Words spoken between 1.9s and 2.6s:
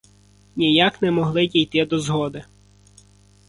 згоди.